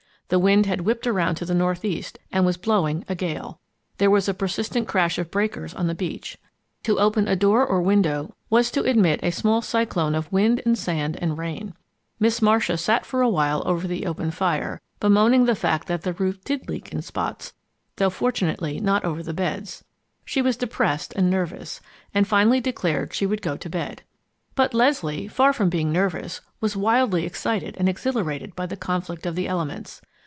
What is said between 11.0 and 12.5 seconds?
and rain. Miss